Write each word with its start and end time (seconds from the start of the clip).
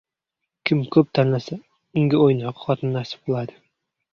•Kim 0.69 0.79
ko‘p 0.95 1.11
tanlasa, 1.19 1.57
unga 2.03 2.25
o‘ynoqi 2.29 2.65
xotin 2.65 2.99
nasib 2.99 3.25
qiladi. 3.29 3.63